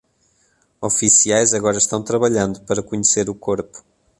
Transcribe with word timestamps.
Oficiais 0.81 1.53
agora 1.53 1.77
estão 1.77 2.01
trabalhando 2.03 2.61
para 2.65 2.81
conhecer 2.81 3.29
o 3.29 3.35
corpo. 3.35 3.83